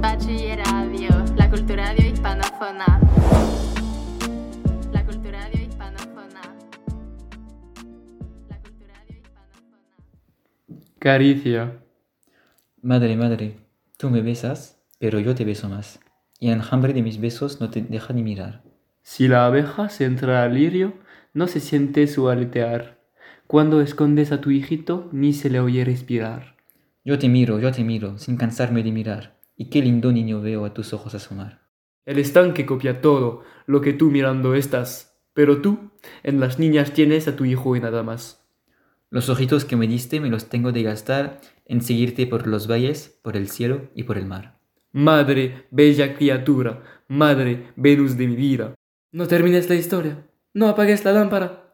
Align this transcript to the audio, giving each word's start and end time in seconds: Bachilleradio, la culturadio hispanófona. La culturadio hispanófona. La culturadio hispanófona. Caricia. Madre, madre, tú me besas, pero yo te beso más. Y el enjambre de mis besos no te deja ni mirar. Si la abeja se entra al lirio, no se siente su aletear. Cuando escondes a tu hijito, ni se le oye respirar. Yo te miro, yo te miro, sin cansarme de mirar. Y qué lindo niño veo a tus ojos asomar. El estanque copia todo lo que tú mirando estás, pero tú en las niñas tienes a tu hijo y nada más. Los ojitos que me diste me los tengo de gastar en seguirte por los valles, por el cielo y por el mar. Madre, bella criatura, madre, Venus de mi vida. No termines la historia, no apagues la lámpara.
Bachilleradio, 0.00 1.08
la 1.36 1.48
culturadio 1.48 2.06
hispanófona. 2.06 3.00
La 4.92 5.04
culturadio 5.04 5.62
hispanófona. 5.62 6.42
La 8.48 8.58
culturadio 8.60 9.16
hispanófona. 9.16 9.78
Caricia. 10.98 11.82
Madre, 12.82 13.16
madre, 13.16 13.56
tú 13.96 14.10
me 14.10 14.20
besas, 14.20 14.82
pero 14.98 15.18
yo 15.18 15.34
te 15.34 15.44
beso 15.44 15.68
más. 15.68 15.98
Y 16.38 16.48
el 16.48 16.58
enjambre 16.58 16.92
de 16.92 17.02
mis 17.02 17.18
besos 17.18 17.60
no 17.60 17.70
te 17.70 17.80
deja 17.80 18.12
ni 18.12 18.22
mirar. 18.22 18.62
Si 19.02 19.28
la 19.28 19.46
abeja 19.46 19.88
se 19.88 20.04
entra 20.04 20.42
al 20.42 20.54
lirio, 20.54 20.94
no 21.32 21.46
se 21.46 21.60
siente 21.60 22.06
su 22.06 22.28
aletear. 22.28 23.00
Cuando 23.46 23.80
escondes 23.80 24.32
a 24.32 24.40
tu 24.40 24.50
hijito, 24.50 25.08
ni 25.12 25.32
se 25.32 25.48
le 25.48 25.60
oye 25.60 25.84
respirar. 25.84 26.56
Yo 27.04 27.18
te 27.18 27.28
miro, 27.28 27.60
yo 27.60 27.72
te 27.72 27.84
miro, 27.84 28.18
sin 28.18 28.36
cansarme 28.36 28.82
de 28.82 28.92
mirar. 28.92 29.35
Y 29.56 29.70
qué 29.70 29.80
lindo 29.80 30.12
niño 30.12 30.40
veo 30.40 30.64
a 30.64 30.74
tus 30.74 30.92
ojos 30.92 31.14
asomar. 31.14 31.66
El 32.04 32.18
estanque 32.18 32.66
copia 32.66 33.00
todo 33.00 33.42
lo 33.66 33.80
que 33.80 33.92
tú 33.92 34.10
mirando 34.10 34.54
estás, 34.54 35.18
pero 35.32 35.60
tú 35.60 35.90
en 36.22 36.38
las 36.38 36.58
niñas 36.58 36.92
tienes 36.92 37.26
a 37.26 37.36
tu 37.36 37.44
hijo 37.44 37.74
y 37.74 37.80
nada 37.80 38.02
más. 38.02 38.46
Los 39.10 39.28
ojitos 39.28 39.64
que 39.64 39.76
me 39.76 39.86
diste 39.86 40.20
me 40.20 40.30
los 40.30 40.48
tengo 40.48 40.72
de 40.72 40.82
gastar 40.82 41.40
en 41.64 41.80
seguirte 41.80 42.26
por 42.26 42.46
los 42.46 42.70
valles, 42.70 43.18
por 43.22 43.36
el 43.36 43.48
cielo 43.48 43.90
y 43.94 44.04
por 44.04 44.18
el 44.18 44.26
mar. 44.26 44.58
Madre, 44.92 45.66
bella 45.70 46.14
criatura, 46.14 46.82
madre, 47.08 47.72
Venus 47.76 48.16
de 48.16 48.26
mi 48.26 48.36
vida. 48.36 48.74
No 49.12 49.26
termines 49.26 49.68
la 49.68 49.74
historia, 49.74 50.26
no 50.54 50.68
apagues 50.68 51.04
la 51.04 51.12
lámpara. 51.12 51.65